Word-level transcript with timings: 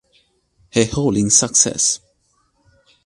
A 0.71 0.83
Howling 0.93 1.29
Success 1.29 1.85